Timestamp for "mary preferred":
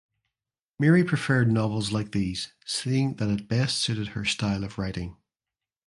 0.79-1.51